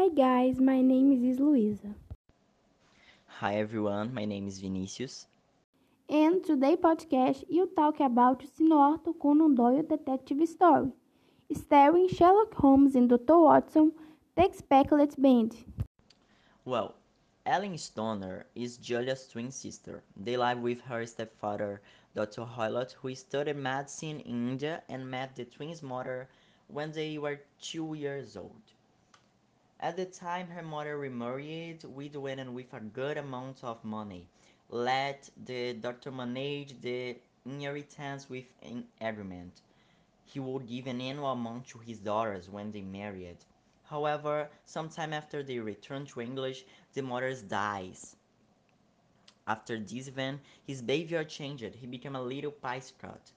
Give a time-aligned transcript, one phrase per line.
[0.00, 1.94] Hi guys, my name is Luisa.
[3.26, 5.26] Hi everyone, my name is Vinicius.
[6.08, 10.92] And today podcast you talk about Sino Arthur Conan um Doyle detective story,
[11.52, 13.40] starring Sherlock Holmes and Dr.
[13.40, 13.92] Watson,
[14.36, 15.54] the Expected Band.
[16.64, 16.94] Well,
[17.44, 20.02] Ellen Stoner is Julia's twin sister.
[20.16, 21.82] They live with her stepfather,
[22.14, 22.46] Dr.
[22.46, 26.26] Hoylott, who studied medicine in India and met the twins' mother
[26.68, 28.62] when they were two years old.
[29.82, 34.28] At the time, her mother remarried, widowed with a good amount of money.
[34.68, 39.62] Let the doctor manage the inheritance with an agreement.
[40.26, 43.38] He would give an annual amount to his daughters when they married.
[43.84, 48.16] However, sometime after they returned to English, the mother dies.
[49.46, 51.74] After this event, his behavior changed.
[51.74, 53.32] He became a little piscot.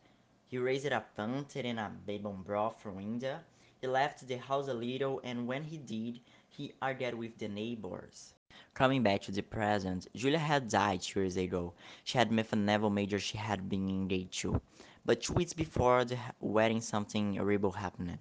[0.49, 3.45] He raised a panther and a baby broth from India.
[3.83, 8.33] He left the house a little, and when he did, he argued with the neighbors.
[8.73, 11.73] Coming back to the present, Julia had died two years ago.
[12.05, 14.61] She had met a naval major she had been engaged to.
[15.03, 18.19] But two weeks before the wedding, something horrible happened.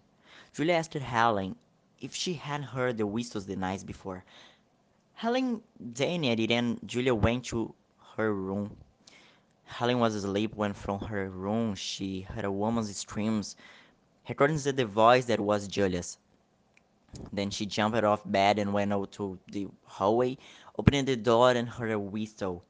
[0.52, 1.54] Julia asked Helen
[2.00, 4.24] if she had heard the whistles the night before.
[5.14, 7.72] Helen denied it, and Julia went to
[8.16, 8.78] her room.
[9.62, 13.54] Helen was asleep when from her room she heard a woman's screams,
[14.28, 16.18] recording the voice that was Julia's.
[17.32, 20.38] Then she jumped off bed and went out to the hallway,
[20.78, 22.62] opening the door and heard a whistle.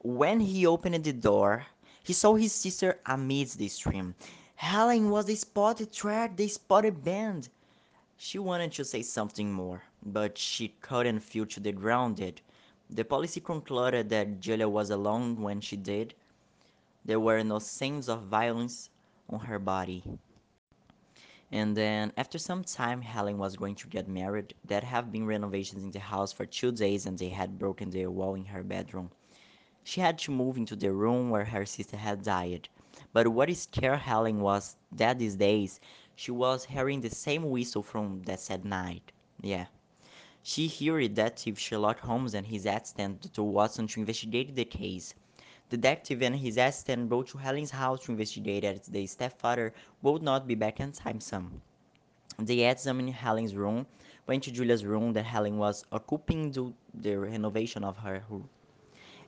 [0.00, 1.66] When he opened the door,
[2.02, 4.14] he saw his sister amidst the stream.
[4.56, 7.48] Helen was the spotted track, the spotted band.
[8.16, 12.40] She wanted to say something more, but she couldn't feel to the ground grounded.
[12.90, 16.14] The police concluded that Julia was alone when she did.
[17.04, 18.90] There were no signs of violence
[19.30, 20.02] on her body.
[21.50, 24.54] And then, after some time, Helen was going to get married.
[24.64, 28.06] There have been renovations in the house for two days, and they had broken the
[28.06, 29.10] wall in her bedroom.
[29.84, 32.68] She had to move into the room where her sister had died.
[33.12, 35.80] But what scared Helen was that these days
[36.14, 39.12] she was hearing the same whistle from that sad night.
[39.40, 39.66] Yeah.
[40.42, 43.44] She heard that if Sherlock Holmes and his assistant Dr.
[43.44, 45.14] Watson to investigate the case.
[45.70, 50.22] The detective and his assistant rode to Helen's house to investigate as the stepfather would
[50.22, 51.60] not be back in time soon.
[52.38, 53.86] They examined Helen's room,
[54.26, 58.48] went to Julia's room that Helen was occupying due the renovation of her room.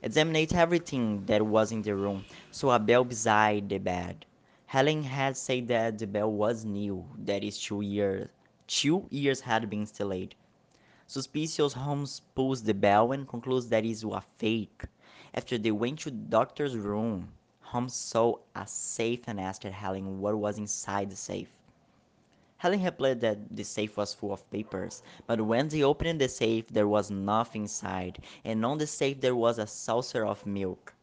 [0.01, 4.25] Examined everything that was in the room, saw a bell beside the bed.
[4.65, 8.29] Helen had said that the bell was new, that is two years
[8.71, 10.33] two years had been installed.
[11.05, 14.83] Suspicious Holmes pulls the bell and concludes that it is a fake.
[15.33, 17.29] After they went to the doctor's room,
[17.61, 21.49] Holmes saw a safe and asked Helen what was inside the safe.
[22.57, 26.67] Helen replied that the safe was full of papers, but when they opened the safe,
[26.67, 30.93] there was nothing inside, and on the safe there was a saucer of milk.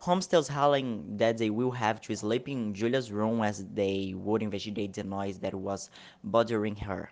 [0.00, 4.42] Holmes tells Helen that they will have to sleep in Julia's room as they would
[4.42, 5.90] investigate the noise that was
[6.24, 7.10] bothering her.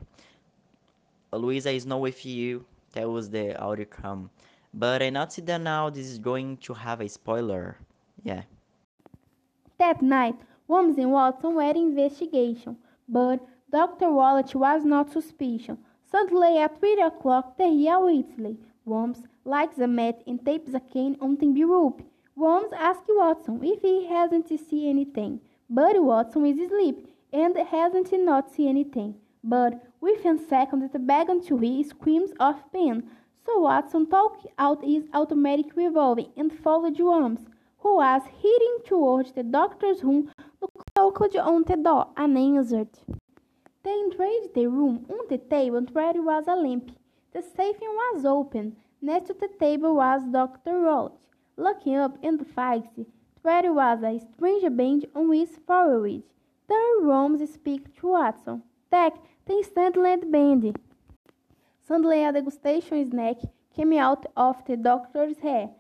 [1.33, 4.31] Louisa is not with you, tells the outcome.
[4.79, 7.79] But I noticed that now this is going to have a spoiler.
[8.23, 8.43] Yeah.
[9.79, 10.37] That night,
[10.69, 12.77] Holmes and Watson were in investigation,
[13.09, 13.41] but
[13.73, 14.11] Dr.
[14.11, 15.79] Wallet was not suspicious.
[16.11, 18.59] Suddenly, at 3 o'clock, they hear Whitley.
[18.87, 22.03] Holmes lights a match and tapes a cane on the rope.
[22.37, 28.53] Holmes asks Watson if he hasn't seen anything, but Watson is asleep and hasn't not
[28.53, 29.15] seen anything.
[29.43, 33.05] But within seconds, the began to hear screams of pain.
[33.47, 37.47] So Watson took out his automatic revolver and followed Holmes,
[37.79, 40.33] who was heading towards the doctor's room,
[40.97, 42.89] knocked on the door unanswered.
[43.85, 45.07] They entered the room.
[45.09, 46.91] On the table there was a lamp.
[47.33, 48.75] The safe was open.
[49.01, 50.81] Next to the table was Dr.
[50.81, 51.13] Roach.
[51.57, 53.07] Looking up the face,
[53.45, 56.25] there was a strange bench on his forehead.
[56.69, 58.65] Then Holmes speak to Watson.
[58.91, 59.15] Tech,
[59.47, 60.77] tem Sandland Band.
[61.89, 63.37] Suddenly a degustation snack
[63.77, 65.71] came out of the doctor's hair.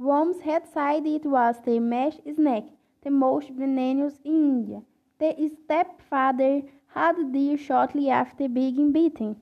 [0.00, 2.64] Holmes had said it was the mesh snack,
[3.02, 4.82] the most venomous in India.
[5.18, 6.62] The stepfather
[6.94, 9.40] had died shortly after being beaten.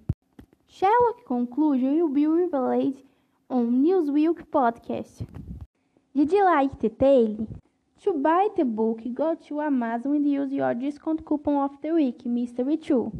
[0.66, 3.02] Sherlock conclusion will be revealed
[3.50, 5.26] on Newsweek podcast.
[6.16, 7.46] Did you like the tale?
[8.02, 12.24] To buy the book, go to Amazon and use your discount coupon of the week,
[12.24, 13.12] Mystery 2.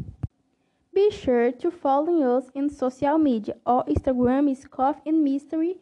[0.94, 3.56] Be sure to follow us in social media.
[3.67, 5.81] Our Instagram is Coffee and Mystery.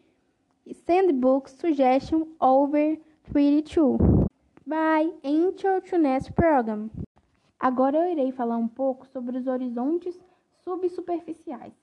[0.87, 2.97] Send book suggestion over
[3.31, 3.99] 32.
[4.67, 5.11] Bye!
[5.23, 6.91] Enter to next program.
[7.61, 10.19] Agora eu irei falar um pouco sobre os horizontes
[10.65, 11.75] subsuperficiais.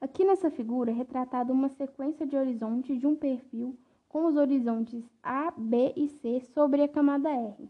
[0.00, 3.76] Aqui nessa figura é retratada uma sequência de horizontes de um perfil
[4.08, 7.68] com os horizontes A, B e C sobre a camada R.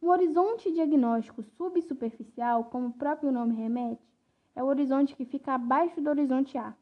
[0.00, 4.11] Um horizonte diagnóstico subsuperficial, como o próprio nome remete,
[4.54, 6.74] é o horizonte que fica abaixo do horizonte A.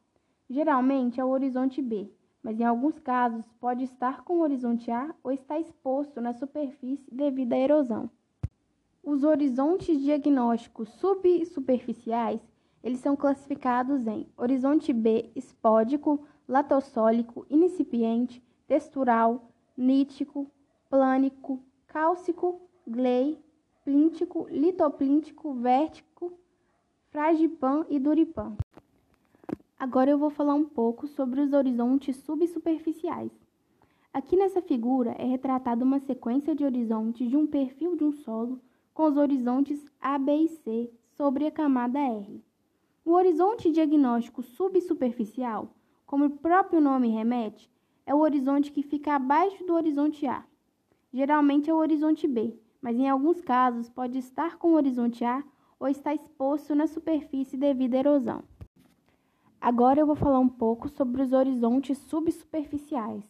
[0.49, 2.11] Geralmente é o horizonte B,
[2.43, 7.12] mas em alguns casos pode estar com o horizonte A ou estar exposto na superfície
[7.12, 8.11] devido à erosão.
[9.02, 12.40] Os horizontes diagnósticos subsuperficiais
[12.82, 20.50] eles são classificados em horizonte B espódico, latossólico, incipiente, textural, nítico,
[20.88, 23.38] plânico, cálcico, glei,
[23.84, 26.32] plíntico, litoplíntico, vértico,
[27.11, 28.57] fragipan e duripan.
[29.77, 33.33] Agora eu vou falar um pouco sobre os horizontes subsuperficiais.
[34.15, 38.61] Aqui nessa figura é retratada uma sequência de horizontes de um perfil de um solo
[38.95, 42.45] com os horizontes A, B e C sobre a camada R.
[43.05, 45.75] O horizonte diagnóstico subsuperficial,
[46.07, 47.69] como o próprio nome remete,
[48.07, 50.45] é o horizonte que fica abaixo do horizonte A.
[51.12, 55.43] Geralmente é o horizonte B, mas em alguns casos pode estar com o horizonte A
[55.81, 58.44] ou estar exposto na superfície devido à erosão.
[59.59, 63.25] Agora eu vou falar um pouco sobre os horizontes subsuperficiais.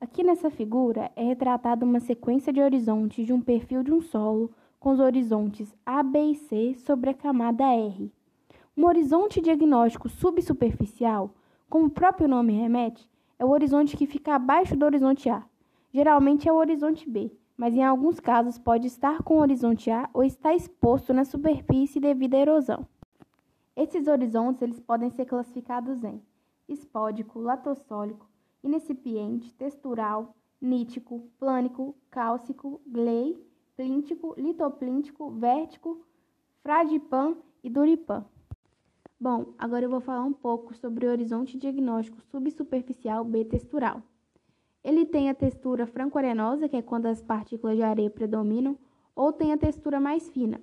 [0.00, 4.50] Aqui nessa figura é retratada uma sequência de horizontes de um perfil de um solo
[4.78, 8.12] com os horizontes A, B e C sobre a camada R.
[8.76, 11.30] Um horizonte diagnóstico subsuperficial,
[11.68, 13.08] como o próprio nome remete,
[13.38, 15.42] é o horizonte que fica abaixo do horizonte A.
[15.92, 20.22] Geralmente é o horizonte B, mas em alguns casos pode estar com horizonte A ou
[20.22, 22.86] estar exposto na superfície devido à erosão.
[23.74, 26.20] Esses horizontes eles podem ser classificados em
[26.68, 28.28] espódico, latossólico,
[28.62, 33.40] incipiente, textural, nítico, plânico, cálcico, glei,
[33.76, 36.04] plíntico, litoplíntico, vértico,
[36.62, 38.24] fragipan e duripan.
[39.18, 44.02] Bom, agora eu vou falar um pouco sobre o horizonte diagnóstico subsuperficial B textural.
[44.86, 48.78] Ele tem a textura franco-arenosa, que é quando as partículas de areia predominam,
[49.16, 50.60] ou tem a textura mais fina.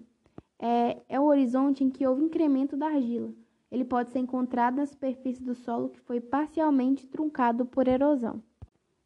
[0.58, 3.34] É, é o horizonte em que houve incremento da argila.
[3.70, 8.42] Ele pode ser encontrado na superfície do solo que foi parcialmente truncado por erosão.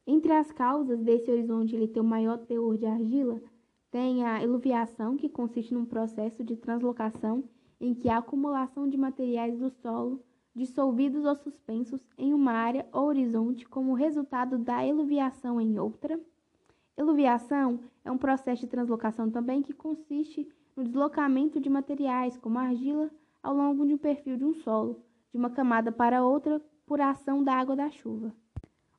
[0.05, 3.41] Entre as causas desse horizonte ele ter o maior teor de argila,
[3.89, 7.43] tem a eluviação, que consiste num processo de translocação
[7.81, 10.23] em que há acumulação de materiais do solo
[10.57, 16.19] dissolvidos ou suspensos em uma área ou horizonte como resultado da eluviação em outra.
[16.97, 23.11] Eluviação é um processo de translocação também que consiste no deslocamento de materiais, como argila,
[23.41, 24.99] ao longo de um perfil de um solo,
[25.31, 28.33] de uma camada para outra, por ação da água da chuva.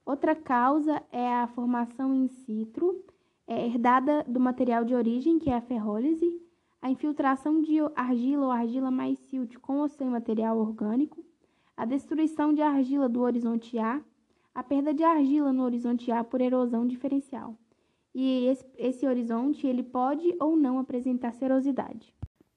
[0.07, 3.05] Outra causa é a formação in situ,
[3.49, 6.41] é herdada do material de origem, que é a ferrólise,
[6.81, 11.25] a infiltração de argila ou argila mais silt com ou sem material orgânico,
[11.79, 14.03] a destruição de argila do horizonte A,
[14.53, 17.57] a perda de argila no horizonte A por erosão diferencial.
[18.13, 22.13] E esse, esse horizonte ele pode ou não apresentar serosidade.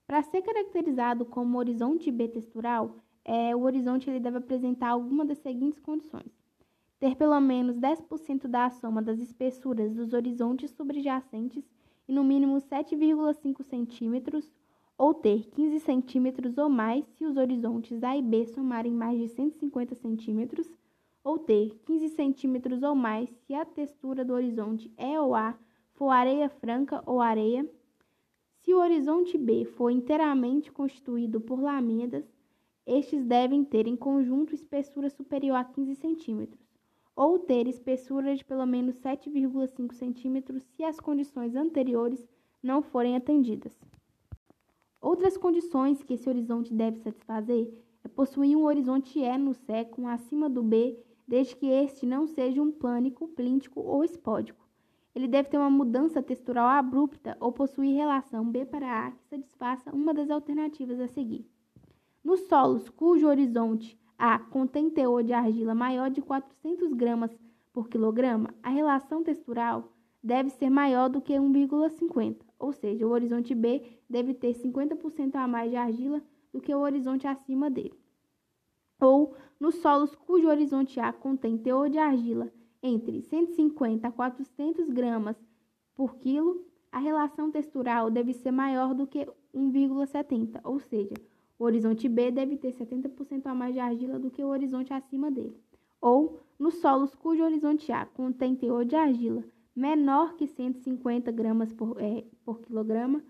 [0.07, 5.37] Para ser caracterizado como horizonte B textural, é, o horizonte ele deve apresentar alguma das
[5.37, 6.35] seguintes condições:
[6.99, 11.63] ter pelo menos 10% da soma das espessuras dos horizontes subjacentes
[12.07, 14.51] e no mínimo 7,5 centímetros,
[15.01, 19.29] ou ter 15 centímetros ou mais se os horizontes A e B somarem mais de
[19.29, 20.69] 150 centímetros,
[21.23, 25.57] ou ter 15 centímetros ou mais se a textura do horizonte E ou A
[25.93, 27.67] for areia franca ou areia.
[28.59, 32.31] Se o horizonte B for inteiramente constituído por lamedas,
[32.85, 36.61] estes devem ter em conjunto espessura superior a 15 centímetros
[37.15, 42.23] ou ter espessura de pelo menos 7,5 centímetros se as condições anteriores
[42.61, 43.75] não forem atendidas.
[45.01, 50.47] Outras condições que esse horizonte deve satisfazer é possuir um horizonte E no século acima
[50.47, 50.95] do B,
[51.27, 54.61] desde que este não seja um plânico, plíntico ou espódico.
[55.15, 59.91] Ele deve ter uma mudança textural abrupta ou possuir relação B para A que satisfaça
[59.91, 61.45] uma das alternativas a seguir.
[62.23, 67.35] Nos solos cujo horizonte a contém teor de argila maior de 400 gramas
[67.73, 69.90] por quilograma, a relação textural
[70.23, 75.47] deve ser maior do que 1,50, ou seja, o horizonte B deve ter 50% a
[75.47, 76.21] mais de argila
[76.53, 77.99] do que o horizonte acima dele.
[78.99, 82.51] Ou nos solos cujo horizonte A contém teor de argila
[82.83, 85.35] entre 150 a 400 gramas
[85.95, 89.25] por quilo, a relação textural deve ser maior do que
[89.55, 91.15] 1,70, ou seja,
[91.57, 95.31] o horizonte B deve ter 70% a mais de argila do que o horizonte acima
[95.31, 95.55] dele.
[95.99, 99.43] Ou, nos solos cujo horizonte A contém teor de argila
[99.75, 103.23] menor que 150 gramas por, é, por quilograma,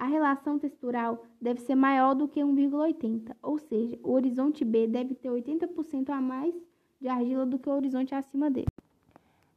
[0.00, 5.12] A relação textural deve ser maior do que 1,80, ou seja, o horizonte B deve
[5.16, 6.54] ter 80% a mais
[7.00, 8.68] de argila do que o horizonte acima dele.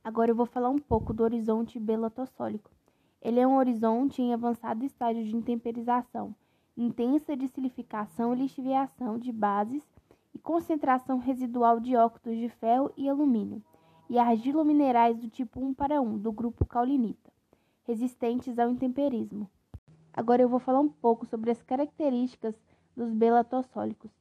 [0.04, 2.72] Agora eu vou falar um pouco do horizonte B latossólico.
[3.22, 6.36] Ele é um horizonte em avançado estágio de intemperização,
[6.76, 9.84] intensa de silificação e lixiviação de bases
[10.34, 13.62] e concentração residual de óxidos de ferro e alumínio,
[14.12, 17.32] e argilominerais do tipo 1 para 1, do grupo caulinita,
[17.88, 19.50] resistentes ao intemperismo.
[20.14, 22.54] Agora eu vou falar um pouco sobre as características
[22.94, 24.12] dos belatossólicos.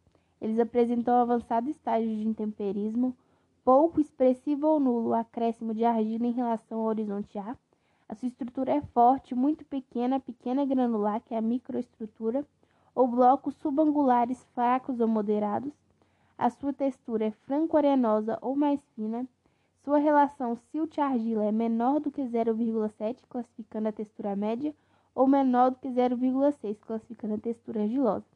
[0.41, 3.17] Eles apresentam um avançado estágio de intemperismo,
[3.65, 7.57] pouco expressivo ou nulo acréscimo de argila em relação ao horizonte A.
[8.09, 12.47] A sua estrutura é forte, muito pequena, pequena granular, que é a microestrutura,
[12.95, 15.73] ou blocos subangulares fracos ou moderados.
[16.39, 19.27] A sua textura é franco-arenosa ou mais fina.
[19.83, 24.75] Sua relação silt-argila é menor do que 0,7, classificando a textura média,
[25.15, 28.27] ou menor do que 0,6, classificando a textura argilosa.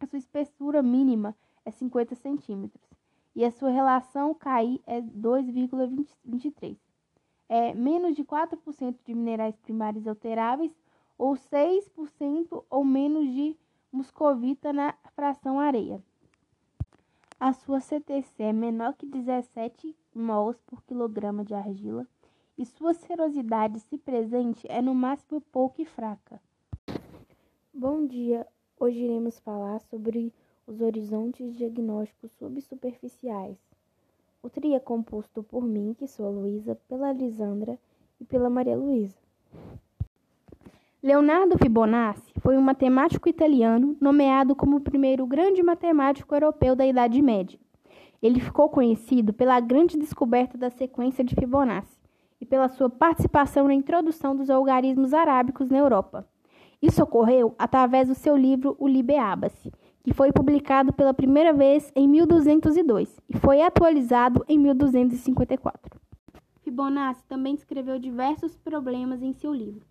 [0.00, 2.82] A sua espessura mínima é 50 centímetros
[3.34, 6.76] e a sua relação KI é 2,23.
[7.48, 10.72] É menos de 4% de minerais primários alteráveis
[11.18, 13.56] ou 6% ou menos de
[13.92, 16.02] muscovita na fração areia.
[17.46, 22.08] A sua CTC é menor que 17 mols por quilograma de argila
[22.56, 26.40] e sua serosidade, se presente, é no máximo pouco e fraca.
[27.70, 28.46] Bom dia!
[28.80, 30.32] Hoje iremos falar sobre
[30.66, 33.58] os horizontes diagnósticos subsuperficiais.
[34.42, 37.78] O TRI é composto por mim, que sou a Luísa, pela Lisandra
[38.18, 39.18] e pela Maria Luísa.
[41.04, 47.20] Leonardo Fibonacci foi um matemático italiano nomeado como o primeiro grande matemático europeu da Idade
[47.20, 47.60] Média.
[48.22, 52.00] Ele ficou conhecido pela grande descoberta da sequência de Fibonacci
[52.40, 56.26] e pela sua participação na introdução dos algarismos arábicos na Europa.
[56.80, 59.70] Isso ocorreu através do seu livro O Liber Abaci,
[60.02, 66.00] que foi publicado pela primeira vez em 1202 e foi atualizado em 1254.
[66.62, 69.84] Fibonacci também escreveu diversos problemas em seu livro,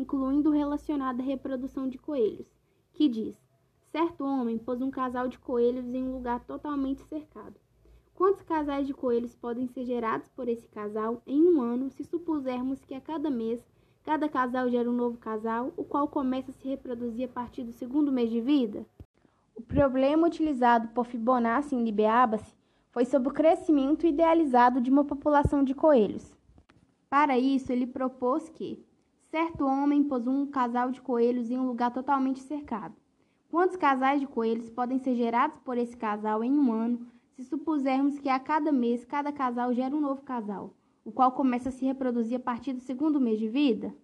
[0.00, 2.46] incluindo o relacionado à reprodução de coelhos,
[2.92, 3.36] que diz:
[3.90, 7.56] certo homem pôs um casal de coelhos em um lugar totalmente cercado.
[8.14, 12.84] Quantos casais de coelhos podem ser gerados por esse casal em um ano se supusermos
[12.84, 13.64] que a cada mês
[14.08, 17.72] cada casal gera um novo casal, o qual começa a se reproduzir a partir do
[17.72, 18.86] segundo mês de vida?
[19.54, 22.56] O problema utilizado por Fibonacci em Libeabace
[22.90, 26.34] foi sobre o crescimento idealizado de uma população de coelhos.
[27.10, 28.82] Para isso, ele propôs que
[29.30, 32.94] certo homem pôs um casal de coelhos em um lugar totalmente cercado.
[33.50, 37.06] Quantos casais de coelhos podem ser gerados por esse casal em um ano
[37.36, 40.72] se supusermos que a cada mês cada casal gera um novo casal,
[41.04, 43.94] o qual começa a se reproduzir a partir do segundo mês de vida?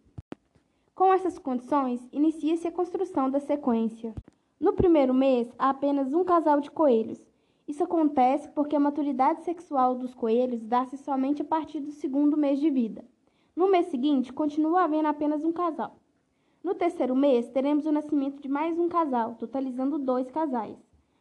[0.95, 4.15] Com essas condições, inicia-se a construção da sequência.
[4.61, 7.27] No primeiro mês, há apenas um casal de coelhos.
[7.67, 12.61] Isso acontece porque a maturidade sexual dos coelhos dá-se somente a partir do segundo mês
[12.61, 13.05] de vida.
[13.57, 15.95] No mês seguinte, continua havendo apenas um casal.
[16.61, 20.77] No terceiro mês, teremos o nascimento de mais um casal, totalizando dois casais.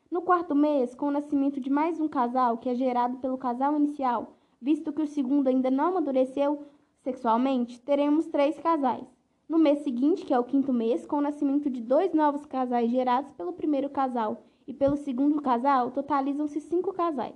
[0.09, 3.77] No quarto mês, com o nascimento de mais um casal, que é gerado pelo casal
[3.77, 6.63] inicial, visto que o segundo ainda não amadureceu
[7.03, 9.05] sexualmente, teremos três casais.
[9.47, 12.89] No mês seguinte, que é o quinto mês, com o nascimento de dois novos casais
[12.89, 17.35] gerados pelo primeiro casal e pelo segundo casal, totalizam-se cinco casais.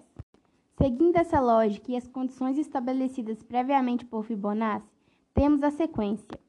[0.78, 4.88] Seguindo essa lógica e as condições estabelecidas previamente por Fibonacci,
[5.34, 6.40] temos a sequência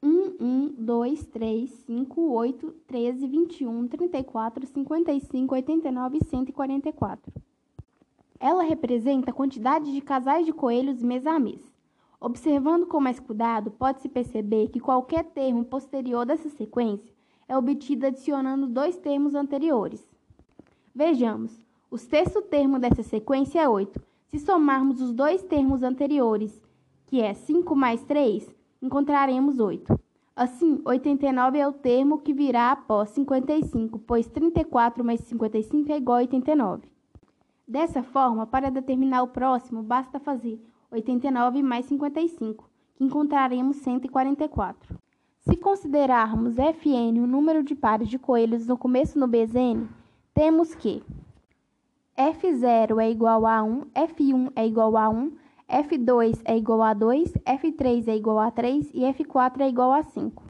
[0.00, 7.32] 1, 1, 2, 3, 5, 8, 13, 21, 34, 55, 89 e 144.
[8.38, 11.74] Ela representa a quantidade de casais de coelhos mês a mês.
[12.20, 17.12] Observando com mais cuidado, pode-se perceber que qualquer termo posterior dessa sequência
[17.48, 20.08] é obtido adicionando dois termos anteriores.
[20.94, 21.65] Vejamos,
[21.96, 23.98] o sexto termo dessa sequência é 8.
[24.26, 26.62] Se somarmos os dois termos anteriores,
[27.06, 29.98] que é 5 mais 3, encontraremos 8.
[30.36, 36.18] Assim, 89 é o termo que virá após 55, pois 34 mais 55 é igual
[36.18, 36.86] a 89.
[37.66, 40.60] Dessa forma, para determinar o próximo, basta fazer
[40.90, 44.98] 89 mais 55, que encontraremos 144.
[45.40, 49.88] Se considerarmos Fn o número de pares de coelhos no começo no Bzn,
[50.34, 51.02] temos que
[52.16, 55.32] F0 é igual a 1, F1 é igual a 1,
[55.68, 60.02] F2 é igual a 2, F3 é igual a 3 e F4 é igual a
[60.02, 60.42] 5.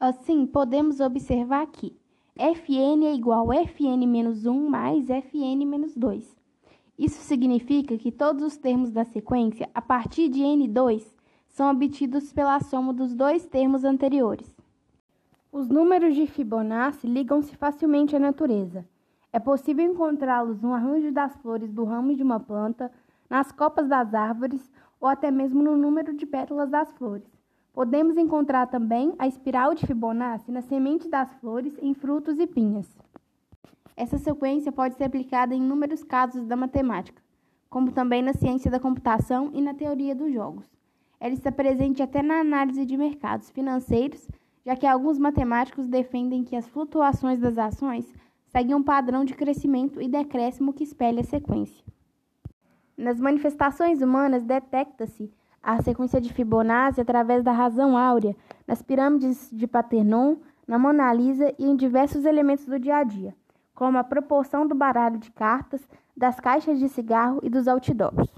[0.00, 1.94] Assim, podemos observar que
[2.36, 6.36] Fn é igual a Fn menos 1 mais Fn menos 2.
[6.98, 11.06] Isso significa que todos os termos da sequência, a partir de N2,
[11.46, 14.52] são obtidos pela soma dos dois termos anteriores.
[15.52, 18.84] Os números de Fibonacci ligam-se facilmente à natureza.
[19.36, 22.90] É possível encontrá-los no arranjo das flores do ramo de uma planta,
[23.28, 27.30] nas copas das árvores ou até mesmo no número de pétalas das flores.
[27.70, 32.88] Podemos encontrar também a espiral de Fibonacci na semente das flores, em frutos e pinhas.
[33.94, 37.22] Essa sequência pode ser aplicada em inúmeros casos da matemática,
[37.68, 40.64] como também na ciência da computação e na teoria dos jogos.
[41.20, 44.26] Ela está presente até na análise de mercados financeiros
[44.66, 48.12] já que alguns matemáticos defendem que as flutuações das ações
[48.56, 51.84] seguem um padrão de crescimento e decréscimo que espelha a sequência.
[52.96, 55.30] Nas manifestações humanas, detecta-se
[55.62, 58.34] a sequência de Fibonacci através da razão áurea,
[58.66, 60.36] nas pirâmides de Paternon,
[60.66, 63.34] na Mona Lisa e em diversos elementos do dia a dia,
[63.74, 65.86] como a proporção do baralho de cartas,
[66.16, 68.32] das caixas de cigarro e dos outdoors.